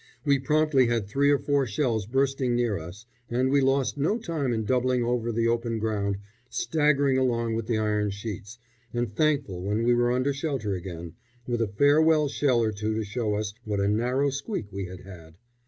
[0.25, 4.51] We promptly had three or four shells bursting near us, and we lost no time
[4.51, 6.17] in doubling over the open ground,
[6.49, 8.57] staggering along with the iron sheets,
[8.95, 11.13] and thankful when we were under shelter again,
[11.45, 15.01] with a farewell shell or two to show us what a narrow squeak we had
[15.01, 15.35] had.